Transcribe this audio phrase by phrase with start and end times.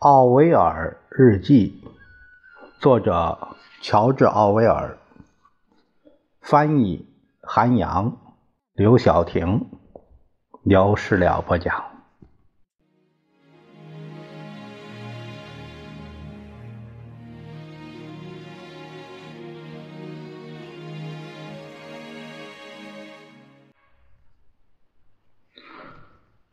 [0.00, 1.82] 奥威尔日记，
[2.78, 4.96] 作者乔治·奥威尔，
[6.40, 7.04] 翻译
[7.42, 8.16] 韩阳、
[8.74, 9.68] 刘晓婷，
[10.62, 11.84] 由事了播讲。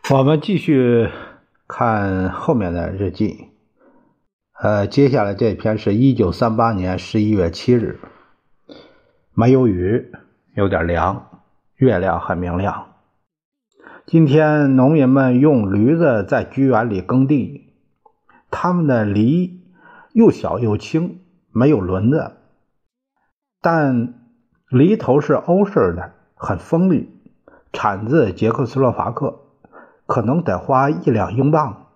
[0.09, 1.12] 我们继续。
[1.67, 3.49] 看后面的日记，
[4.61, 7.99] 呃，接下来这篇是一九三八年十一月七日，
[9.33, 10.11] 没有雨，
[10.53, 11.41] 有点凉，
[11.77, 12.93] 月亮很明亮。
[14.05, 17.73] 今天农民们用驴子在居园里耕地，
[18.52, 19.63] 他们的犁
[20.13, 21.21] 又小又轻，
[21.52, 22.33] 没有轮子，
[23.59, 24.13] 但
[24.69, 27.09] 犁头是欧式的，很锋利，
[27.73, 29.39] 产自捷克斯洛伐克。
[30.06, 31.88] 可能得花一两英镑。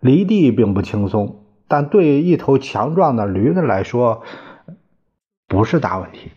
[0.00, 4.24] 犁地并不轻松，但对一头强壮的驴子来说
[5.46, 6.32] 不是大问题。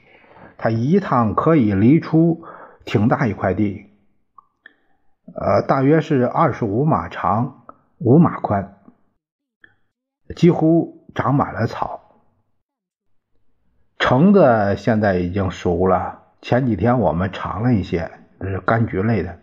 [0.58, 2.44] 它一趟可以犁出
[2.86, 3.88] 挺大一块地，
[5.33, 7.66] 呃，大约是二十五码长，
[7.97, 8.77] 五码宽，
[10.36, 12.02] 几乎长满了草。
[13.97, 19.39] 橙子现在已经熟了，前几天我们尝了一些，是柑橘类的。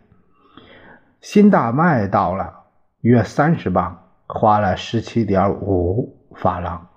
[1.22, 2.64] 新大麦到了，
[3.00, 6.88] 约三十磅，花了十七点五法郎，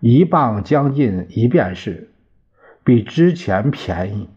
[0.00, 2.14] 一磅将近一便士，
[2.82, 4.30] 比之前便宜。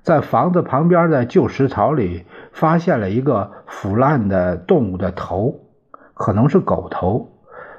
[0.00, 5.60] 在房子旁边的旧石槽里发现了一个腐烂的动物的头，
[6.14, 7.30] 可能是狗头，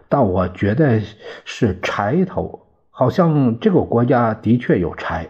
[0.09, 1.01] 但我觉得
[1.43, 5.27] 是柴头，好像这个国家的确有柴。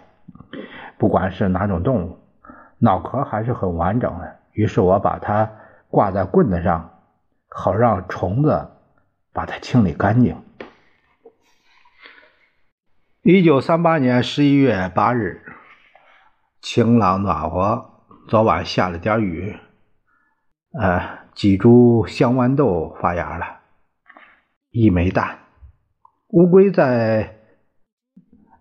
[0.98, 2.20] 不管是哪种动物，
[2.80, 4.36] 脑壳还是很完整的。
[4.56, 5.52] 于是我把它
[5.90, 7.02] 挂在棍子上，
[7.50, 8.72] 好让虫子
[9.34, 10.42] 把它清理干净。
[13.22, 15.42] 一九三八年十一月八日，
[16.62, 19.58] 晴朗暖和，昨晚下了点雨，
[20.80, 23.60] 呃，几株香豌豆发芽了，
[24.72, 25.40] 一枚蛋，
[26.30, 27.36] 乌龟在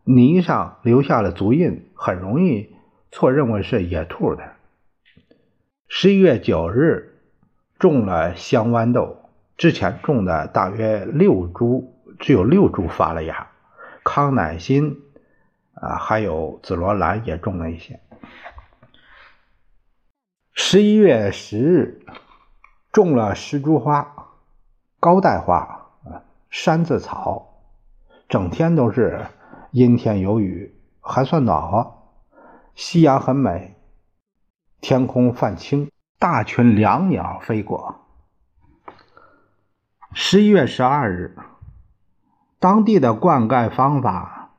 [0.03, 2.75] 泥上留下了足印，很容易
[3.13, 4.54] 错认为是野兔的。
[5.97, 7.21] 十一月九日，
[7.79, 9.31] 种了香豌豆。
[9.57, 13.47] 之前种的大约六株，只有六株发了芽。
[14.03, 15.01] 康乃馨
[15.75, 18.01] 啊，还有紫罗兰也种了一些。
[20.53, 22.05] 十一月十日，
[22.91, 24.33] 种了石竹花、
[24.99, 25.59] 高带花
[26.05, 27.61] 啊、山字草，
[28.29, 29.27] 整天都是
[29.71, 32.03] 阴天有雨，还算暖和。
[32.75, 33.74] 夕阳很美。
[34.87, 38.05] 天空泛青，大群椋鸟飞过。
[40.13, 41.39] 十一月十二日，
[42.61, 44.51] 当地的灌溉方法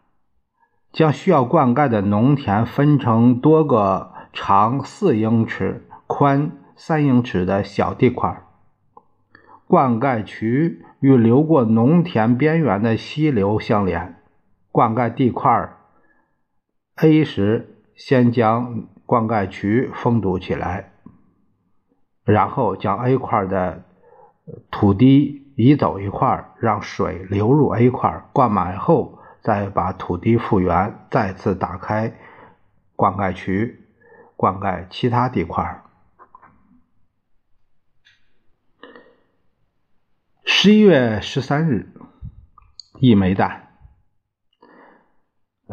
[0.91, 8.41] 将需要灌溉的农田分成多个长四英尺、宽三英尺的小地块。
[9.67, 14.19] 灌溉渠与流过农田边缘的溪流相连。
[14.71, 15.69] 灌溉地块
[16.95, 18.87] A 时，先将。
[19.05, 20.91] 灌溉渠封堵起来，
[22.23, 23.83] 然后将 A 块的
[24.71, 32.15] 土地移走一块，让水流入 A 块，灌满后再把土地复原，再次打开
[32.95, 33.85] 灌溉渠，
[34.35, 35.83] 灌溉其他地块。
[40.45, 41.93] 十一月十三日，
[42.99, 43.67] 一枚蛋。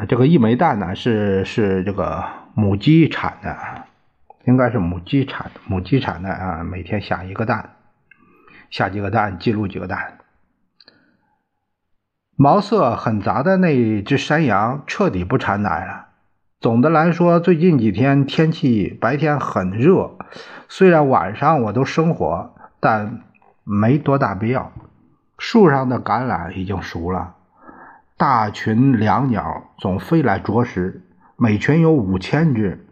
[0.06, 2.41] 这个一枚蛋呢，是是这个。
[2.55, 3.57] 母鸡产的，
[4.45, 5.61] 应该是母鸡产的。
[5.67, 7.77] 母鸡产的啊，每天下一个蛋，
[8.71, 10.19] 下几个蛋，记录几个蛋。
[12.37, 16.09] 毛色很杂的那只山羊彻底不产奶了。
[16.60, 20.16] 总的来说，最近几天天气白天很热，
[20.69, 23.22] 虽然晚上我都生火，但
[23.65, 24.72] 没多大必要。
[25.39, 27.34] 树上的橄榄已经熟了，
[28.16, 31.03] 大群两鸟总飞来啄食。
[31.42, 32.86] 每群有五千只，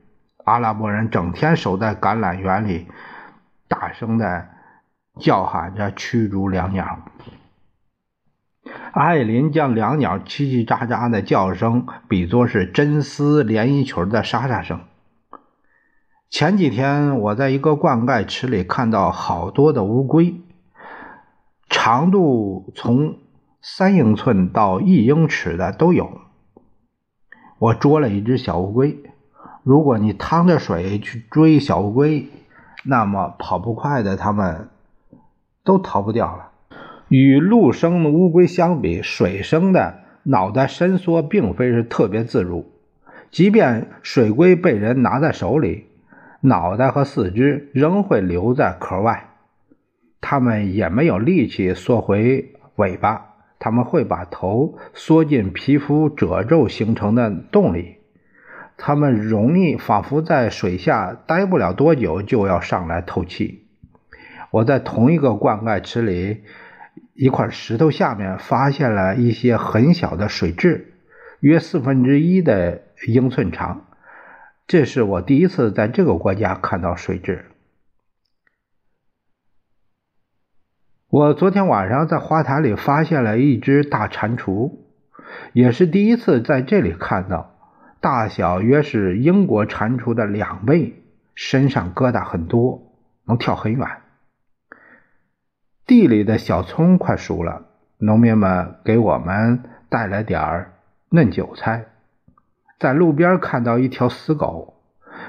[0.45, 2.89] 阿拉伯人整天守在橄榄园里，
[3.69, 4.49] 大声的
[5.21, 6.99] 叫喊着驱逐两鸟。
[8.91, 14.81] 艾琳将两鸟叽叽喳喳的叫声比作是真丝连衣裙的沙沙声。
[16.29, 20.41] 前几天我在一个灌溉池里看到好多的乌龟，
[21.69, 23.17] 长度从
[23.63, 26.23] 三英寸到一英尺的都有。
[27.61, 28.97] 我捉了一只小乌龟。
[29.65, 32.27] 如果你趟着水去追小乌龟，
[32.85, 34.71] 那么跑不快的它们
[35.63, 36.53] 都逃不掉了。
[37.11, 42.65] 与陆生的乌龟相比，水生的脑袋伸缩并非是特别自如。
[43.31, 45.85] 即便水龟被人拿在手里，
[46.41, 49.29] 脑袋和四肢仍会留在壳外。
[50.23, 53.30] 它们也没有力气缩回尾巴，
[53.61, 57.99] 它们会把头缩进皮肤褶皱形成的洞里。
[58.77, 63.69] 它们容易仿佛在水下待不了多久就要上来透气。
[64.51, 66.43] 我在同一个灌溉池里。
[67.15, 70.85] 一块石头下面发现了一些很小的水蛭，
[71.41, 73.85] 约四分之一的英寸长。
[74.67, 77.41] 这是我第一次在这个国家看到水蛭。
[81.11, 84.75] 我昨天晚上在花坛里发现了一只大蟾蜍，
[85.53, 87.51] 也是第一次在这里看到，
[88.01, 91.03] 大小约是英国蟾蜍的两倍，
[91.35, 92.93] 身上疙瘩很多，
[93.27, 93.89] 能跳很远。
[95.85, 97.63] 地里的小葱快熟了，
[97.99, 100.75] 农民们给我们带来点儿
[101.09, 101.87] 嫩韭菜。
[102.79, 104.75] 在路边看到一条死狗，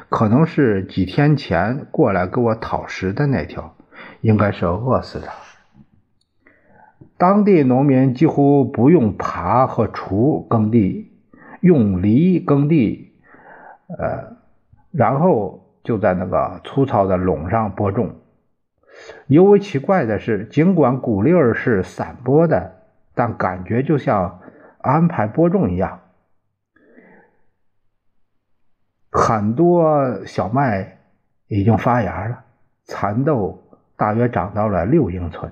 [0.10, 3.76] 可能是几天前过来给我讨食的那条，
[4.22, 5.28] 应该是饿死的。
[7.22, 11.14] 当地农民几乎不用耙和锄耕地，
[11.60, 13.14] 用犁耕地，
[13.96, 14.38] 呃，
[14.90, 18.16] 然后就在那个粗糙的垄上播种。
[19.28, 22.72] 尤为奇怪的是，尽管谷粒儿是散播的，
[23.14, 24.40] 但感觉就像
[24.80, 26.00] 安排播种一样。
[29.12, 30.98] 很多小麦
[31.46, 32.46] 已经发芽了，
[32.86, 33.62] 蚕豆
[33.96, 35.52] 大约长到了六英寸。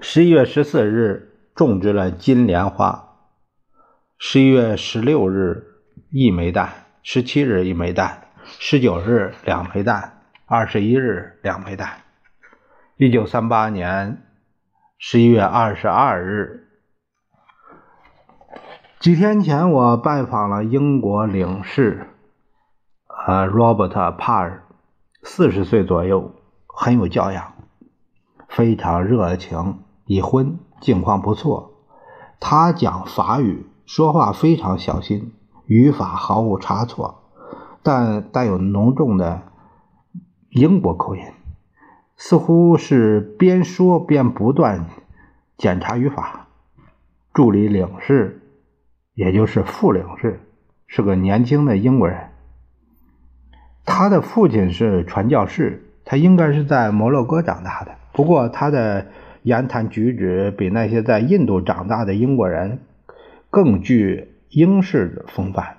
[0.00, 3.16] 十一月十四日种植了金莲花，
[4.16, 5.64] 十一月十六日
[6.10, 10.14] 一枚蛋，十七日一枚蛋，十九日两枚蛋。
[10.46, 12.02] 二十一日两枚蛋。
[12.96, 14.22] 一九三八年
[14.98, 16.68] 十一月二十二日，
[18.98, 22.06] 几天前我拜访了英国领事，
[23.26, 24.64] 呃，Robert 帕尔，
[25.22, 26.34] 四十岁左右，
[26.66, 27.52] 很有教养，
[28.48, 31.74] 非常热情，已婚，境况不错。
[32.40, 35.32] 他讲法语，说话非常小心，
[35.66, 37.22] 语法毫无差错，
[37.84, 39.42] 但带有浓重的。
[40.50, 41.22] 英国口音，
[42.16, 44.86] 似乎是边说边不断
[45.58, 46.46] 检查语法。
[47.34, 48.40] 助理领事，
[49.12, 50.40] 也就是副领事，
[50.86, 52.30] 是个年轻的英国人。
[53.84, 57.94] 他的父亲是传教士，他应该是在摩洛哥长大的。
[58.12, 59.06] 不过他的
[59.48, 62.80] 言谈举止比那些在印度长大的英国人
[63.48, 65.78] 更具英式的风范。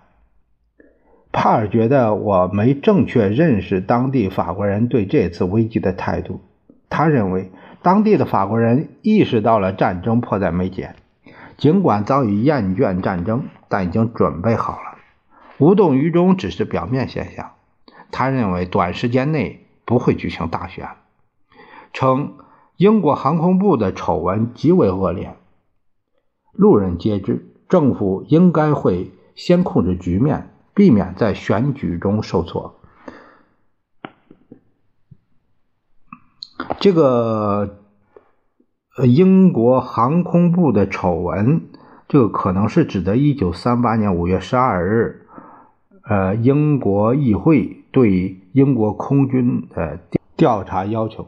[1.32, 6.42] 帕尔觉得我没正确认识当地法国人对这次危机的态度。
[6.90, 7.52] 他认为
[7.84, 10.96] 当地的法国人意识到了战争迫在眉睫，
[11.56, 14.98] 尽管早已厌倦战争，但已经准备好了。
[15.60, 17.52] 无动于衷只是表面现象。
[18.12, 20.88] 他认为短时间内不会举行大选，
[21.94, 22.34] 称
[22.80, 25.36] 英国航空部的丑闻极为恶劣，
[26.54, 27.46] 路人皆知。
[27.68, 30.50] 政府应该会先控制局面。
[30.72, 32.80] 避免在选举中受挫。
[36.80, 37.80] 这个
[39.04, 41.64] 英国航空部的丑闻，
[42.08, 45.28] 这个可能是指的1938年5月12日，
[46.04, 50.00] 呃，英国议会对英国空军的
[50.38, 51.28] 调查要求。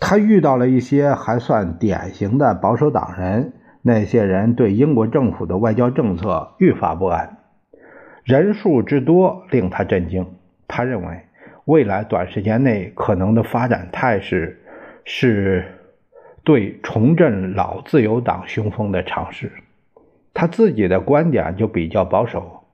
[0.00, 3.52] 他遇到了一些还算典型的保守党人。
[3.82, 7.38] 那些人对英国政府的外交政策愈发不安，
[8.24, 10.26] 人数之多令他震惊。
[10.68, 11.22] 他认为，
[11.64, 14.60] 未来短时间内可能的发展态势
[15.06, 15.64] 是
[16.44, 19.50] 对重振老自由党雄风的尝试。
[20.34, 22.64] 他自己的观点就比较保守。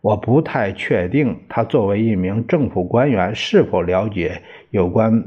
[0.00, 5.24] 我不太确定他作为一名政府官员是否了解有关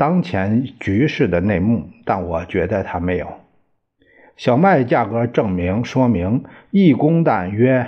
[0.00, 3.34] 当前局势的内幕，但我觉得他没有。
[4.34, 7.86] 小麦价格证明说明，一公担约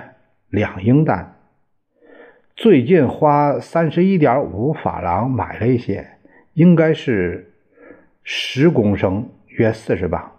[0.51, 1.37] 两英担。
[2.55, 6.07] 最近花三十一点五法郎买了一些，
[6.53, 7.55] 应该是
[8.23, 10.33] 十公升，约四十磅。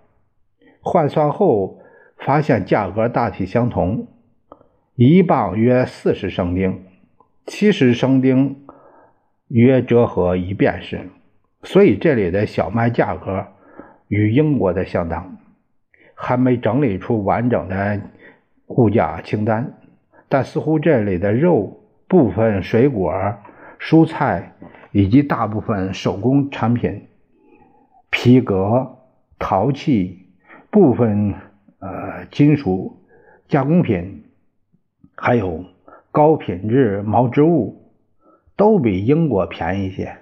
[0.80, 1.80] 换算后
[2.20, 4.06] 发现价格大体相同，
[4.94, 6.84] 一磅约四十升丁，
[7.48, 8.63] 七十升丁
[9.48, 11.10] 约折合一便士。
[11.63, 13.48] 所以这里的小麦价格
[14.08, 15.38] 与英国的相当。
[16.15, 18.00] 还没整理出完整的
[18.67, 19.74] 物价清单，
[20.29, 23.12] 但似乎这里的肉、部分水果、
[23.77, 24.53] 蔬菜
[24.91, 27.08] 以及大部分手工产品、
[28.10, 29.00] 皮革、
[29.38, 30.20] 陶器、
[30.70, 31.34] 部分
[31.79, 33.01] 呃金属
[33.50, 34.24] 加工品，
[35.15, 35.65] 还有
[36.12, 37.91] 高品质毛织物，
[38.55, 40.15] 都比英国便宜些。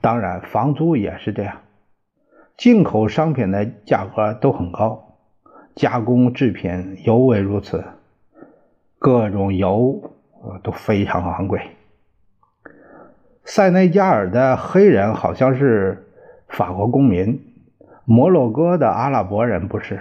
[0.00, 1.58] 当然，房租也是这样。
[2.56, 5.16] 进口商品的价格都很高，
[5.74, 7.84] 加工制品尤为如此，
[8.98, 10.12] 各种油
[10.62, 11.60] 都非常昂贵。
[13.44, 16.06] 塞内加尔的黑人好像是
[16.48, 17.42] 法国公民，
[18.04, 20.00] 摩洛哥的阿拉伯人不是。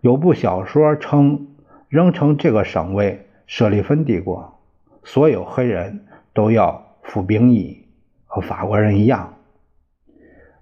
[0.00, 1.48] 有部小说称，
[1.88, 4.58] 仍称这个省为舍利芬帝国，
[5.04, 7.85] 所有黑人都要服兵役，
[8.36, 9.32] 和法国人一样。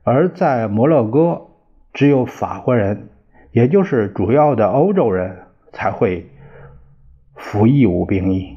[0.05, 1.49] 而在摩洛哥，
[1.93, 3.09] 只有法国人，
[3.51, 5.39] 也就是主要的欧洲人
[5.73, 6.31] 才会
[7.35, 8.57] 服义务兵役。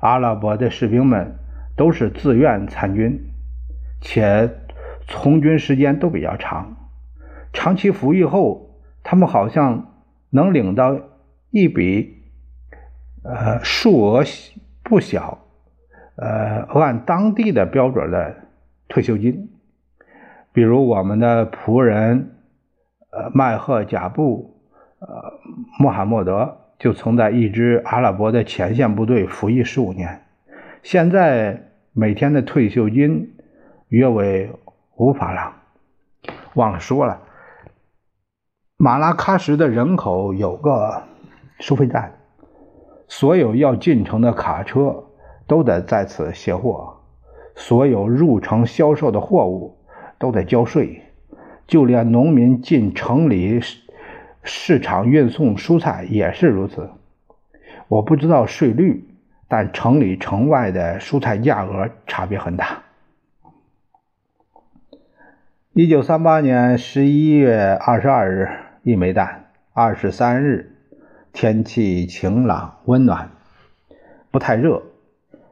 [0.00, 1.36] 阿拉伯的士兵们
[1.76, 3.20] 都是自愿参军，
[4.00, 4.50] 且
[5.06, 6.76] 从军时间都比较长。
[7.52, 9.94] 长期服役后，他们好像
[10.30, 10.98] 能领到
[11.50, 12.24] 一笔
[13.22, 14.24] 呃数额
[14.82, 15.38] 不小，
[16.18, 18.34] 呃按当地的标准的
[18.88, 19.48] 退休金。
[20.52, 22.30] 比如我们的仆人，
[23.10, 24.60] 呃，麦赫贾布，
[24.98, 25.08] 呃，
[25.78, 30.22] 穆罕默德就曾在一支阿拉伯的前线部队服役十五年，
[30.82, 33.36] 现在每天的退休金
[33.88, 34.50] 约为
[34.96, 35.52] 五法郎。
[36.54, 37.20] 忘了说了，
[38.76, 41.02] 马拉喀什的人口有个
[41.60, 42.12] 收费站，
[43.06, 45.04] 所有要进城的卡车
[45.48, 46.98] 都得在此卸货，
[47.56, 49.74] 所有入城销售的货物。
[50.20, 51.02] 都得交税，
[51.68, 53.78] 就连农民进城里市
[54.42, 56.90] 市场运送蔬菜也是如此。
[57.86, 59.08] 我不知道税率，
[59.46, 62.82] 但城里城外的蔬菜价格差别很大。
[65.72, 68.48] 一九三八年十一月二十二日，
[68.82, 69.44] 一枚蛋。
[69.72, 70.72] 二十三日，
[71.32, 73.30] 天气晴朗温暖，
[74.32, 74.82] 不太热，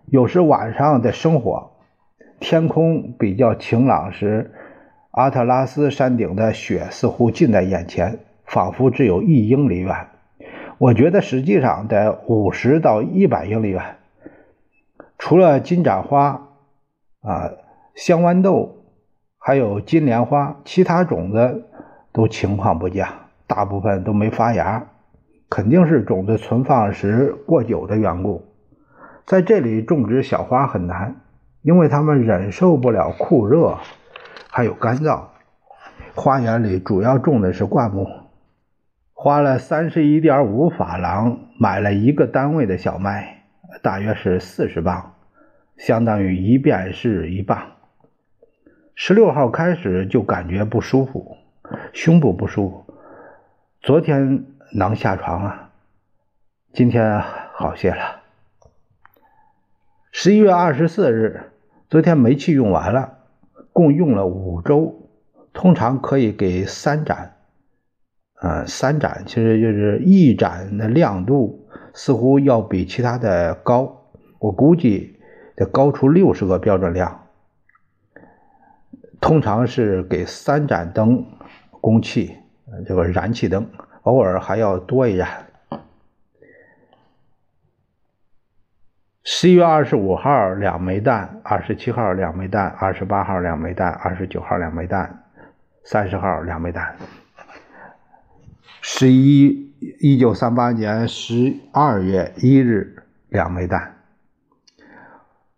[0.09, 1.71] 有时晚上的生火。
[2.39, 4.53] 天空比较晴朗时，
[5.11, 10.09] 阿特拉斯山顶的雪似乎近在眼前，仿佛只有一英里远。
[10.79, 13.97] 我觉得实际上得五十到一百英里远。
[15.19, 16.49] 除了金盏花、
[17.23, 17.51] 啊
[17.95, 18.77] 香豌豆，
[19.39, 21.65] 还有金莲花，其他种子
[22.13, 23.09] 都情况不佳，
[23.47, 24.87] 大部分都没发芽，
[25.49, 28.46] 肯定是种子存放时过久的缘故。
[29.26, 31.21] 在这里种植小花很难。
[31.62, 33.76] 因为他们忍受不了酷热，
[34.49, 35.25] 还有干燥。
[36.14, 38.06] 花园里主要种的是灌木。
[39.12, 43.42] 花了三十一点五法郎买了一个单位的小麦，
[43.83, 45.14] 大约是四十磅，
[45.76, 47.61] 相当于一便士一磅。
[48.95, 51.37] 十六号开始就感觉不舒服，
[51.92, 52.95] 胸部不舒服。
[53.80, 55.71] 昨天能下床了，
[56.73, 57.21] 今天
[57.54, 58.25] 好些了。
[60.18, 61.52] 十一月二十四日。
[61.90, 63.18] 昨天煤气用完了，
[63.75, 65.11] 共用了五周，
[65.52, 67.35] 通常可以给三盏。
[68.40, 74.04] 呃，三盏其实就是一盏的亮度似乎要比其他的高，
[74.38, 75.20] 我估计
[75.54, 77.26] 得高出六十个标准量。
[79.20, 81.26] 通常是给三盏灯
[81.82, 82.35] 供气，
[82.87, 83.68] 这个燃气灯，
[84.04, 85.46] 偶尔还要多一盏。
[89.28, 95.25] 十一月二十五号两枚蛋，二十七号两枚蛋，二十八号两枚蛋，二十九号两枚蛋，
[95.83, 96.95] 三十号两枚蛋。
[98.80, 103.97] 十一一九三八年十二月一日两枚蛋。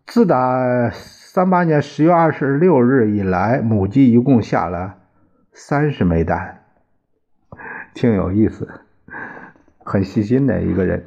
[0.06, 4.96] 自打三八年十月二十六日以来，母鸡一共下了
[5.52, 6.62] 三十枚蛋，
[7.92, 8.66] 挺有意思，
[9.84, 11.04] 很细心的一个人。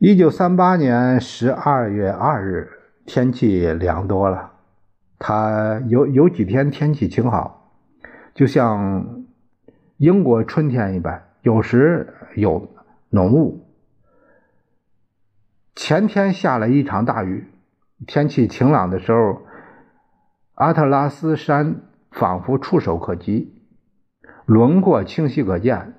[0.00, 2.70] 一九三八年十二月二日，
[3.04, 4.52] 天气凉多了。
[5.18, 7.72] 他有有几天天气晴好，
[8.32, 9.24] 就像
[9.96, 12.70] 英国春天一般，有时有
[13.10, 13.66] 浓雾。
[15.74, 17.48] 前天下了一场大雨，
[18.06, 19.42] 天气晴朗的时候，
[20.54, 21.80] 阿特拉斯山
[22.12, 23.52] 仿佛触手可及，
[24.46, 25.94] 轮廓清晰可见，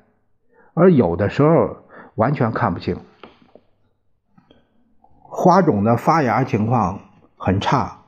[0.74, 1.79] 而有的时候
[2.15, 2.96] 完全看不清。
[5.31, 7.00] 花种的发芽情况
[7.38, 8.00] 很差，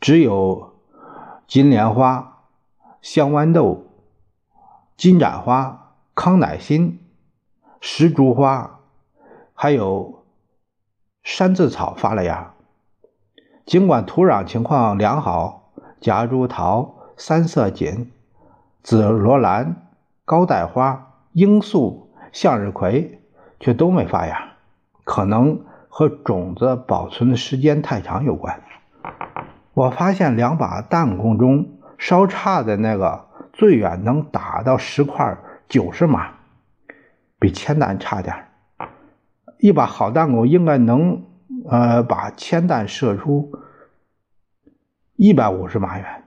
[0.00, 0.74] 只有
[1.46, 2.42] 金莲花、
[3.00, 3.86] 香豌豆、
[4.96, 7.00] 金盏花、康乃馨、
[7.80, 8.80] 石竹花，
[9.54, 10.24] 还有
[11.22, 12.52] 山字草发了芽。
[13.64, 18.08] 尽管土壤情况良好，夹竹桃、三色堇、
[18.82, 19.88] 紫罗兰、
[20.24, 23.22] 高带花、罂粟、向日葵
[23.60, 24.52] 却都没发芽，
[25.04, 25.64] 可能
[25.98, 28.62] 和种子保存的时间太长有关。
[29.72, 36.34] 我发现两把弹弓中稍差的那个最远能打到十块九十码，
[37.38, 38.48] 比铅弹差点
[39.58, 41.24] 一把好弹弓应该能
[41.66, 43.50] 呃把铅弹射出。
[45.14, 46.24] 一百五十码远，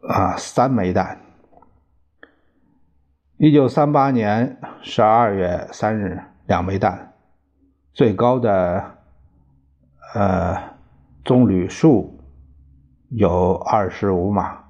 [0.00, 1.25] 啊，三枚弹。
[3.38, 7.12] 一九三八年十二月三日，两枚弹，
[7.92, 8.96] 最高的
[10.14, 10.58] 呃
[11.22, 12.18] 棕榈树
[13.10, 14.64] 有二十五码，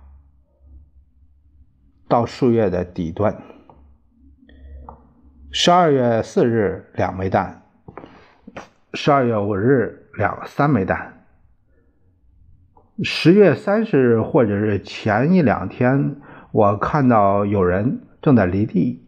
[2.08, 3.40] 到树叶的底端。
[5.52, 7.62] 十二月四日，两枚弹。
[8.94, 11.24] 十二月五日两三枚弹，
[13.04, 16.16] 十月三十日或者是前一两天，
[16.50, 19.02] 我看到有人正在犁地。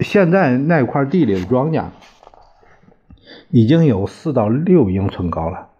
[0.00, 1.86] 现在那块地里的庄稼
[3.50, 5.70] 已经有四到六英寸高了，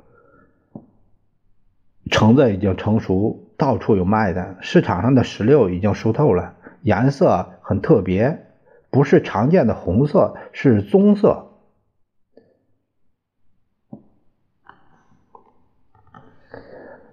[2.10, 4.56] 橙子已经成熟，到处有卖的。
[4.60, 8.46] 市场上的石榴已经熟透了，颜色很特别，
[8.90, 11.44] 不是常见的红色，是棕色。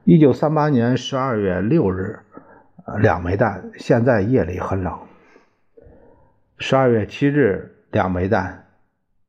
[0.03, 2.24] 一九三八年十二月六日，
[2.99, 3.71] 两枚弹。
[3.77, 4.97] 现在夜里很冷。
[6.57, 8.65] 十二月七日，两枚弹。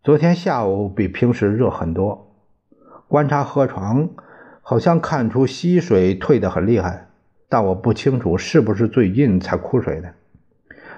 [0.03, 2.35] 昨天下午比平时热很多。
[3.09, 4.11] 观察河床，
[4.63, 7.09] 好像看出溪水退得很厉害，
[7.49, 10.15] 但我不清楚是不是最近才枯水的。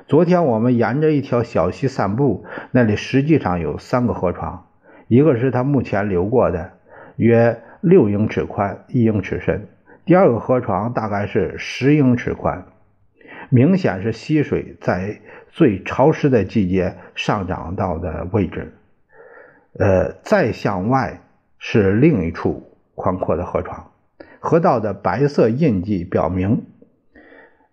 [0.06, 4.66] 昨天我们沿着一条小溪散步，那里实际上有三个河床，
[5.06, 6.72] 一个是他目前流过的，
[7.16, 7.62] 约。
[7.80, 9.68] 六英尺宽，一英尺深。
[10.08, 12.64] 第二个河床大概是十英尺宽，
[13.50, 18.72] 明显是溪水在最潮湿的季节上涨到的位置。
[19.78, 21.20] 呃，再向外
[21.58, 23.92] 是另一处宽阔的河床。
[24.40, 26.64] 河道的白色印记表明，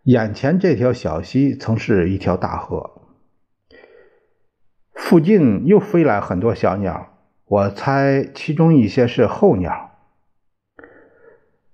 [0.04, 3.02] 眼前这条小溪曾是一条大河。
[4.94, 7.14] 附近又飞来很多小鸟，
[7.46, 9.85] 我猜其中一些是候鸟。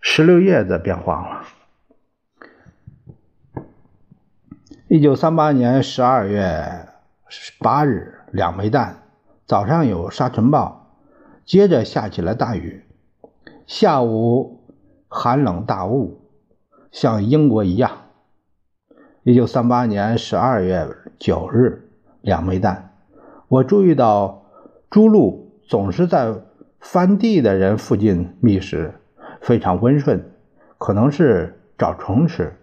[0.03, 1.43] 石榴叶子变黄了。
[4.87, 6.87] 一九三八年十二月
[7.59, 9.03] 八日，两枚弹。
[9.45, 10.95] 早上有沙尘暴，
[11.45, 12.83] 接着下起了大雨。
[13.67, 14.63] 下午
[15.07, 16.19] 寒冷大雾，
[16.91, 17.91] 像英国一样。
[19.23, 20.87] 一九三八年十二月
[21.19, 21.87] 九日，
[22.21, 22.95] 两枚弹。
[23.47, 24.45] 我注意到
[24.89, 26.33] 猪鹿总是在
[26.79, 28.95] 翻地的人附近觅食。
[29.41, 30.31] 非常温顺，
[30.77, 32.53] 可能是找虫吃。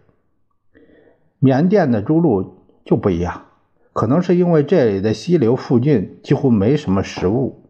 [1.39, 3.47] 缅甸的猪鹿就不一样，
[3.93, 7.69] 可能是因为这里的溪流附近几乎没什么食物。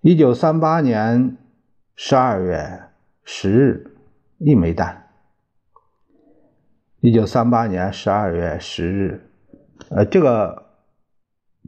[0.00, 1.36] 一九三八年
[1.94, 2.82] 十二月
[3.22, 3.96] 十日，
[4.38, 5.10] 一枚弹。
[7.00, 9.30] 一九三八年十二月十日，
[9.90, 10.70] 呃，这个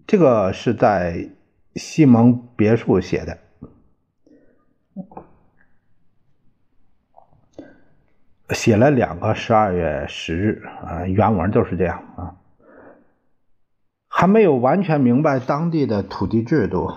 [0.07, 1.31] 这个是在
[1.75, 3.39] 西蒙别墅写的。
[8.51, 12.35] 写了两个十二月十日啊，原文就是这样啊。
[14.09, 16.91] 还没有完全明白当地的土地制度，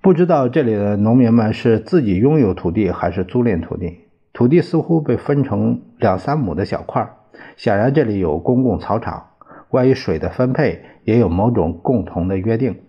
[0.00, 4.00] 不知道这里的农民们是自己拥有土地还是租赁土地。
[4.32, 7.08] 土地似乎被分成两三亩的小块，
[7.56, 9.26] 显然这里有公共草场。
[9.68, 12.80] 关于水的分配也有某种共同的约定，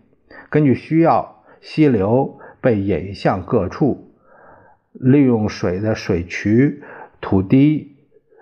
[0.49, 4.11] 根据需要，溪流被引向各处，
[4.93, 6.81] 利用水的水渠。
[7.21, 7.95] 土地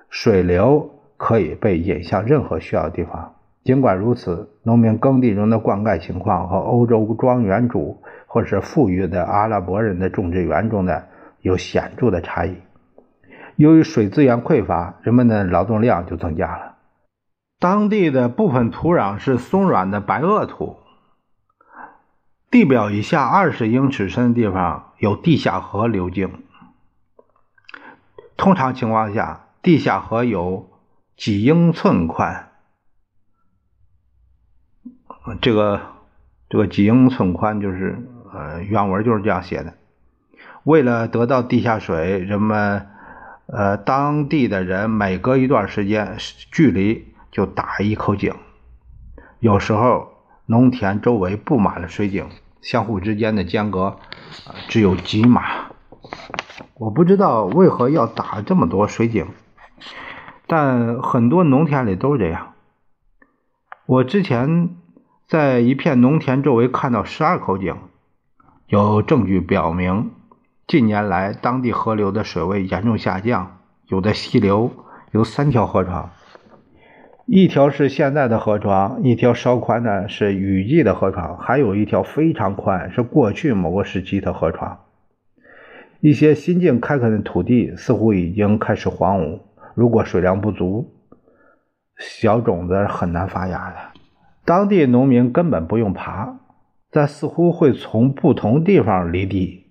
[0.10, 3.36] 水流可以被引向任何需要的地方。
[3.64, 11.08] 尽管如此，农民耕地中的灌溉情况和欧洲庄园主或是富裕的阿拉伯人的种植园中的
[11.42, 12.56] 有显著的差异。
[13.58, 16.78] 由于水资源匮乏，人们的劳动量就增加了。
[17.60, 20.78] 当地的部分土壤是松软的白垩土，
[22.50, 26.32] 地表以下二十英尺深的地方有地下河流经。
[28.40, 30.72] 通常情况下，地下河有
[31.18, 32.48] 几英寸宽。
[35.42, 35.82] 这个
[36.48, 38.00] 这个几英寸宽就是
[38.34, 39.74] 呃原文就是这样写的。
[40.64, 42.88] 为了得到地下水，人们
[43.48, 46.16] 呃当地的人每隔一段时间
[46.50, 48.34] 距离就打一口井，
[49.40, 50.14] 有时候
[50.46, 52.30] 农田周围布满了水井，
[52.62, 54.00] 相互之间的间隔
[54.70, 55.69] 只有几码。
[56.76, 59.28] 我不知道为何要打这么多水井，
[60.48, 62.54] 但很多农田里都是这样。
[63.86, 64.70] 我之前
[65.28, 67.76] 在一片农田周围看到十二口井，
[68.68, 70.12] 有证据表明，
[70.68, 74.72] 近年来当地河流的水位严重下降，有的溪流
[75.12, 76.12] 有三条河床，
[77.26, 84.80] 一条是现在的河床，一条稍宽的是雨季的河床，还有一条非常宽，是过去某个时期的河床。
[86.02, 89.40] 一些新近开垦的土地似乎已经开始荒芜，
[89.74, 90.96] 如果水量不足。
[91.98, 93.76] 小种子很难发芽的，
[94.46, 96.38] 当地农民根本不用耙，
[96.90, 99.66] 但似乎会从不同地方犁地，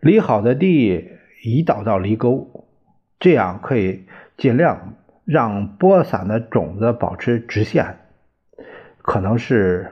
[0.00, 1.08] 犁好的地
[1.42, 2.66] 一道道犁沟，
[3.18, 4.04] 这样可以
[4.36, 4.92] 尽量
[5.24, 7.96] 让播散的种子保持直线，
[9.00, 9.90] 可能是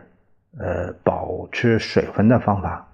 [0.59, 2.88] 呃保持水分的方法。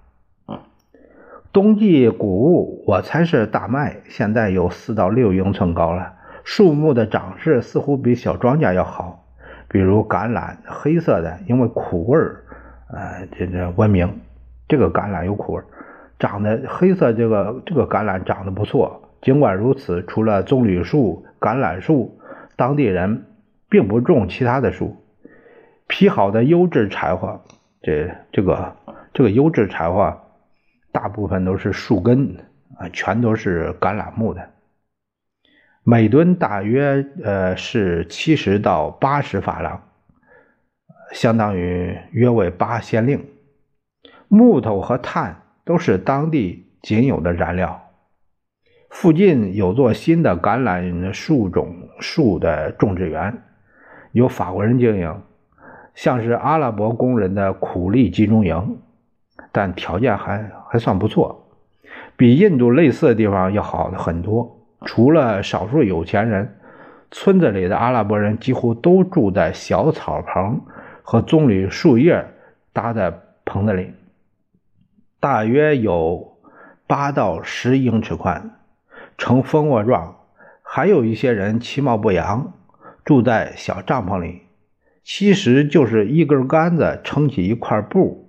[1.55, 6.11] 冬季谷物，我猜是大麦，现在有四到六英寸高了。
[6.43, 9.23] 树木的长势似乎比小庄稼要好，
[9.69, 12.43] 比如橄榄，黑色的，因为苦味儿，
[12.91, 14.19] 呃，这这闻名。
[14.67, 15.65] 这个橄榄有苦味儿，
[16.19, 19.01] 长得黑色，这个这个橄榄长得不错。
[19.21, 22.19] 尽管如此，除了棕榈树、橄榄树，
[22.57, 23.27] 当地人
[23.69, 24.97] 并不种其他的树。
[25.87, 27.39] 劈好的优质柴火，
[27.81, 28.75] 这这个
[29.13, 30.17] 这个优质柴火，
[30.95, 32.37] 大部分都是树根
[32.77, 34.49] 啊，全都是橄榄木的。
[35.83, 39.81] 每吨大约呃是七十到八十法郎，
[41.11, 43.25] 相当于约为八先令。
[44.29, 47.89] 木头和炭都是当地仅有的燃料。
[48.89, 53.43] 附近有座新的橄榄树种树的种植园，
[54.13, 55.21] 由法国人经营，
[55.93, 58.79] 像是阿拉伯工人的苦力集中营，
[59.55, 61.47] 但条件还还算不错，
[62.17, 64.59] 比印度类似的地方要好的很多。
[64.81, 66.57] 除了少数有钱人，
[67.09, 70.59] 村子里的阿拉伯人几乎都住在小草棚
[71.03, 72.25] 和棕榈树叶
[72.73, 73.93] 搭的棚子里，
[75.21, 76.37] 大约有
[76.85, 78.57] 八到十英尺宽，
[79.17, 80.17] 呈蜂窝状。
[80.61, 82.51] 还有一些人其貌不扬，
[83.05, 84.41] 住在小帐篷里，
[85.01, 88.24] 其实就是一根杆子撑起一块布，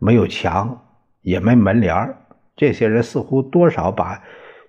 [0.00, 0.86] 没有墙，
[1.22, 2.16] 也没门帘
[2.56, 4.20] 这些人似乎多少把。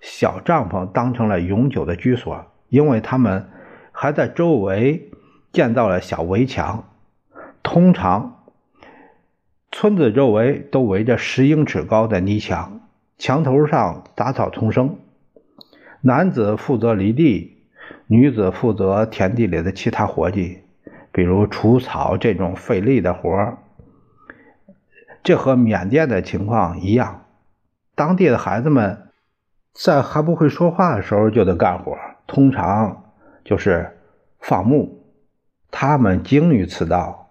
[0.04, 3.48] 小帐篷当成了永久的居所，因为他们
[3.92, 5.12] 还在周围
[5.52, 6.86] 建造了小围墙。
[7.62, 8.46] 通常，
[9.72, 12.82] 村子周围都围着十英尺高的泥墙，
[13.20, 14.98] 墙头上杂草丛生。
[16.02, 17.58] 男子负责犁地，
[18.08, 20.64] 女子负责田地里的其他活计，
[21.12, 23.56] 比如除草这种费力的活
[25.24, 27.26] 这和缅甸的情况一样，
[27.96, 29.08] 当地的孩子们。
[29.74, 33.06] 在还不会说话的时候就得干活，通常
[33.46, 33.98] 就是
[34.42, 35.02] 放牧。
[35.72, 37.30] 他们精于此道，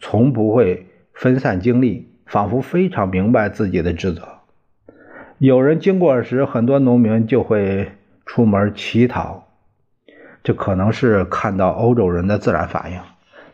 [0.00, 4.26] 从不会分散精力，仿佛非常明白自己的职责。
[5.38, 7.92] 有人经过时，很多农民就会
[8.26, 9.46] 出门乞讨，
[10.42, 13.00] 这可能是看到欧洲人的自然反应。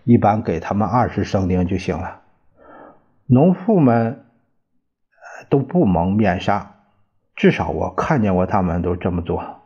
[0.05, 2.23] 一般给他们二十圣丁就行了。
[3.27, 4.25] 农妇们
[5.49, 6.73] 都不蒙面纱。
[7.37, 9.63] 至少我看见过他们都这么做。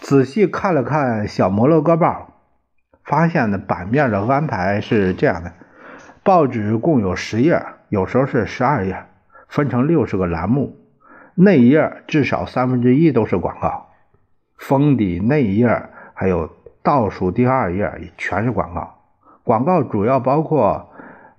[0.00, 2.06] 仔细看了看《小摩洛哥报》，
[3.02, 5.52] 发现的版面的安排是这样的：
[6.22, 9.06] 报纸共有十页，有时候是十二页，
[9.48, 10.76] 分成六十个栏目，
[11.34, 13.88] 内页至少三分之一都是广告，
[14.56, 16.50] 封底内页还有
[16.82, 18.98] 倒数第二页全是广告。
[19.42, 20.93] 广告主要包括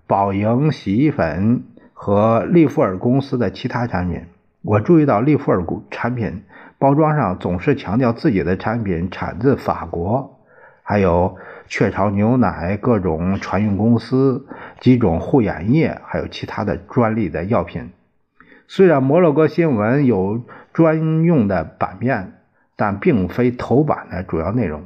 [0.07, 1.63] 宝盈洗衣粉
[1.93, 4.25] 和利富尔公司的其他产品。
[4.61, 6.43] 我注意到利富尔产品
[6.77, 10.39] 包装上总是强调自己的产品产自法国，
[10.83, 11.37] 还有
[11.67, 14.45] 雀巢牛奶、各种船运公司、
[14.79, 17.89] 几种护眼液，还有其他的专利的药品。
[18.67, 22.33] 虽然摩洛哥新闻有专用的版面，
[22.75, 24.83] 但并非头版的主要内容。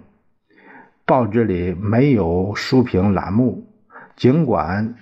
[1.06, 3.66] 报纸里没有书评栏目，
[4.16, 4.96] 尽管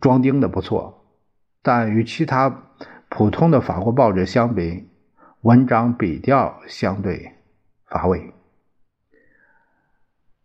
[0.00, 1.04] 装订的不错，
[1.62, 2.62] 但与其他。
[3.10, 4.86] 普通的法国报纸相比，
[5.40, 7.32] 文章笔调相对
[7.86, 8.34] 乏味。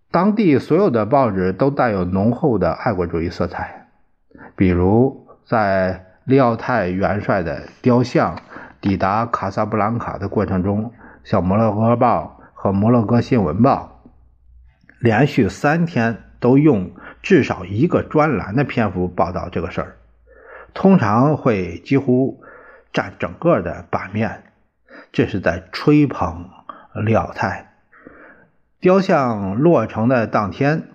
[0.10, 3.90] 当地所有的报纸都带有浓厚的爱国主义色彩，
[4.56, 8.40] 比如在利奥泰元帅的雕像
[8.80, 10.86] 抵达卡萨布兰卡的过程中，
[11.26, 14.02] 《小摩洛哥报》和《摩洛哥新闻报》
[15.00, 19.96] 连续三天都用至少一个专栏的篇幅报道这个事儿，
[20.74, 22.44] 通常会几乎
[22.92, 24.44] 占整个的版面，
[25.14, 26.50] 这是在吹捧
[27.06, 27.76] 廖泰。
[28.82, 30.90] 雕像落成的当天，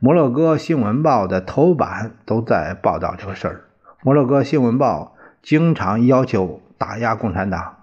[0.00, 3.64] 摩洛哥新闻报的头版都在报道这个事儿。
[4.02, 7.76] 摩洛哥新闻报经常要求打压共产党，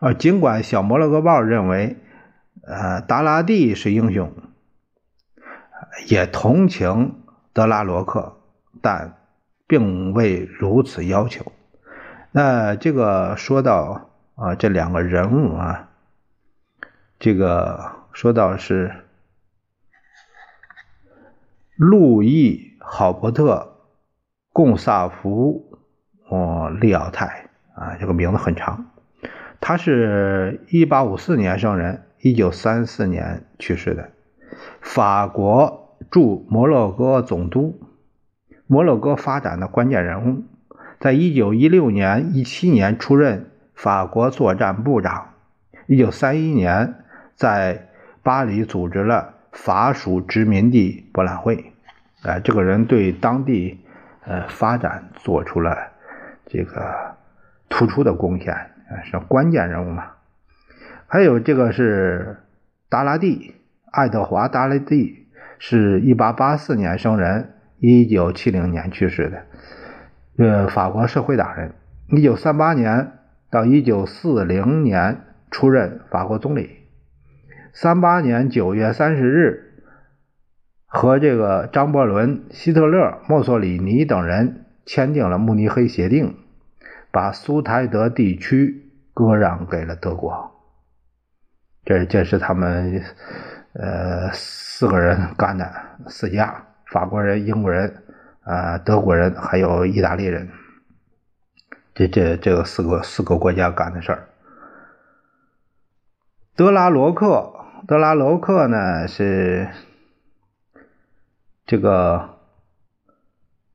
[0.00, 1.96] 而尽管小摩洛哥报认为，
[2.60, 4.30] 呃，达拉蒂是英雄。
[6.06, 8.36] 也同情德拉罗克，
[8.82, 9.16] 但
[9.66, 11.52] 并未如此要求。
[12.32, 15.88] 那这个说到啊，这两个人物啊，
[17.18, 18.92] 这个说到是
[21.76, 23.54] 路易·郝伯特·
[24.52, 25.78] 贡萨福
[26.28, 28.90] 哦利奥泰啊，这个名字很长。
[29.60, 34.10] 他是一八五四年生人，一九三四年去世的，
[34.80, 35.83] 法国。
[36.14, 37.80] 驻摩洛哥总督，
[38.68, 40.44] 摩洛哥发展的关键人物，
[41.00, 45.30] 在一九一六年、一七年出任法国作战部长。
[45.88, 46.94] 一九三一年
[47.34, 47.88] 在
[48.22, 51.72] 巴黎组织了法属殖民地博览会。
[52.22, 53.80] 哎，这个人对当地
[54.24, 55.76] 呃发展做出了
[56.46, 57.16] 这个
[57.68, 58.54] 突出的贡献，
[59.02, 60.12] 是关键人物嘛。
[61.08, 62.36] 还有这个是
[62.88, 63.56] 达拉蒂，
[63.90, 65.23] 爱德华·达拉蒂。
[65.66, 69.46] 是一八八四年生人，一九七零年去世的，
[70.36, 71.72] 呃，法国社会党人。
[72.10, 73.12] 一九三八年
[73.50, 76.80] 到一九四零年出任法国总理。
[77.72, 79.80] 三八年九月三十日，
[80.84, 86.36] 和这个张伯伦、希特勒、墨索里尼等人签订了慕尼黑协定，
[87.10, 90.60] 把苏台德地区割让给了德国。
[91.86, 93.02] 这这是他们，
[93.74, 94.32] 呃。
[94.76, 95.72] 四个人干的，
[96.08, 98.02] 四家，法国人、英国人、
[98.42, 100.50] 啊德国人，还有意大利人，
[101.94, 104.28] 这这这个四个四个国家干的事儿。
[106.56, 107.54] 德拉罗克，
[107.86, 109.68] 德拉罗克呢是
[111.64, 112.40] 这个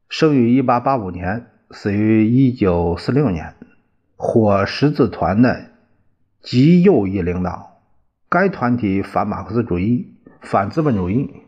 [0.09, 3.55] 生于一八八五年，死于一九四六年，
[4.17, 5.71] 火十字团的
[6.41, 7.68] 极右翼领导，
[8.29, 10.15] 该团体反马克思主义。
[10.41, 11.43] 反资本主义，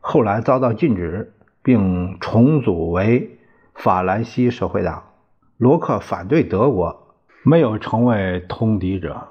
[0.00, 3.38] 后来遭到禁止，并重组为
[3.74, 5.02] 法兰西社会党。
[5.58, 9.28] 罗克反对德国，没有成为通敌者。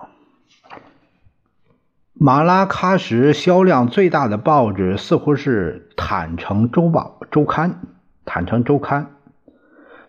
[2.14, 7.72] 马拉喀什销量最大的报纸似乎是《坦诚周报》周刊，
[8.24, 9.16] 《坦诚周刊》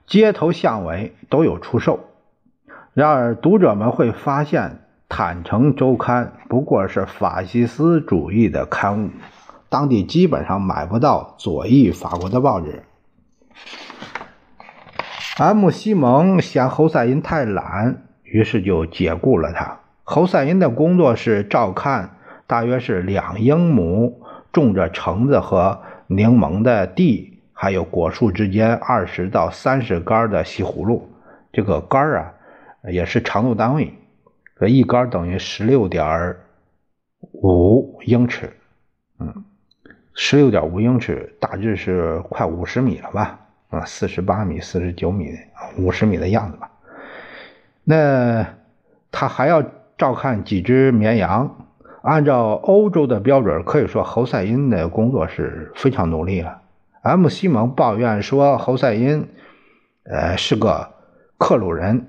[0.07, 2.11] 街头巷尾都有出售。
[2.93, 4.83] 然而，读者们会发现。
[5.09, 9.11] 坦诚周刊不过是法西斯主义的刊物，
[9.69, 12.83] 当地基本上买不到左翼法国的报纸。
[15.39, 15.71] M.
[15.71, 19.79] 西蒙嫌侯赛因太懒，于是就解雇了他。
[20.03, 22.17] 侯赛因的工作是照看
[22.47, 24.21] 大约是两英亩
[24.53, 31.11] 种着橙子和柠檬的地，还有果树之间二十到三十杆的西葫芦。
[31.53, 32.33] 这个杆啊，
[32.91, 33.95] 也是长度单位。
[34.59, 36.37] 这一杆等于十六点
[37.33, 38.51] 五英尺，
[39.19, 39.45] 嗯，
[40.15, 43.39] 十六点五英尺，大致是快五十米了吧？
[43.69, 45.35] 啊，四十八米、四十九米、
[45.77, 46.71] 五十米的样子吧。
[47.85, 48.47] 那
[49.11, 49.63] 他还要
[49.99, 51.55] 照看几只绵羊。
[52.03, 56.63] 按照欧洲的标准，可以说侯赛因的工作是非常努力了。
[57.03, 57.29] M.
[57.29, 59.29] 西蒙抱怨说，侯赛因，
[60.05, 60.89] 呃，是个
[61.37, 62.07] 克鲁人。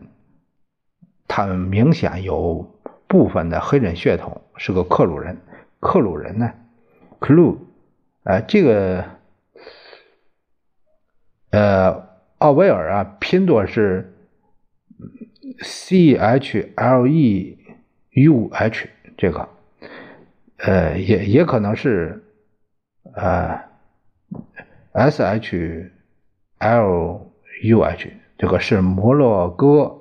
[1.27, 2.65] 他们明显有
[3.07, 5.37] 部分的黑人血统，是个克鲁人。
[5.79, 6.53] 克鲁人呢，
[7.19, 7.59] 克鲁，
[8.23, 9.05] 呃，这个，
[11.51, 12.09] 呃，
[12.39, 14.13] 奥威尔啊，拼作是
[15.61, 17.59] C H L E
[18.09, 19.49] U H，这个，
[20.57, 22.23] 呃，也也可能是，
[23.13, 23.61] 呃
[24.93, 25.91] ，S H
[26.57, 27.31] L
[27.63, 29.96] U H，这个是摩洛哥。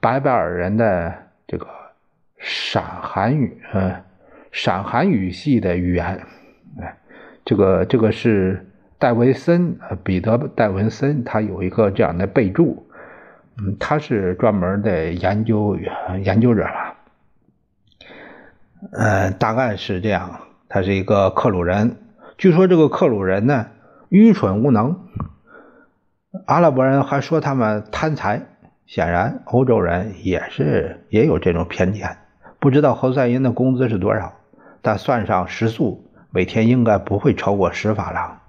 [0.00, 1.14] 白白尔人的
[1.46, 1.66] 这个
[2.38, 4.02] 闪韩语，呃，
[4.50, 6.26] 闪韩语系的语言，
[6.80, 6.96] 哎，
[7.44, 8.66] 这个这个是
[8.98, 12.86] 戴维森，彼得戴文森，他有一个这样的备注，
[13.58, 15.76] 嗯，他是专门的研究
[16.22, 16.96] 研究者吧，
[18.92, 21.98] 呃，大概是这样，他是一个克鲁人，
[22.38, 23.66] 据说这个克鲁人呢
[24.08, 24.98] 愚蠢无能，
[26.46, 28.46] 阿拉伯人还说他们贪财。
[28.90, 32.18] 显然，欧洲人也是也有这种偏见。
[32.58, 34.32] 不知道侯赛因的工资是多少，
[34.82, 38.40] 但算上食宿，每天应该不会超过十法郎。